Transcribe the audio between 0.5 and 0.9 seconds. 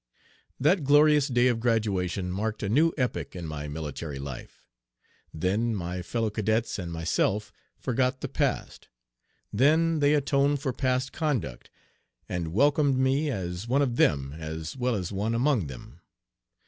'"That